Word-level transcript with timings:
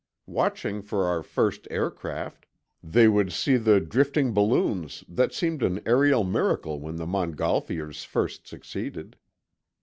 Watching 0.25 0.81
for 0.81 1.05
our 1.05 1.21
first 1.21 1.67
aircraft, 1.69 2.47
they 2.81 3.07
would 3.07 3.31
see 3.31 3.55
the 3.55 3.79
drifting 3.79 4.33
balloons 4.33 5.03
that 5.07 5.31
seemed 5.31 5.61
an 5.61 5.79
aerial 5.85 6.23
miracle 6.23 6.79
when 6.79 6.95
the 6.95 7.05
Montgolfiers 7.05 8.03
first 8.03 8.47
succeeded. 8.47 9.15